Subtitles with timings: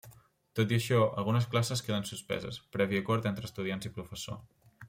[0.59, 4.43] Tot i això, algunes classes queden suspeses, previ acord entre estudiants i professor.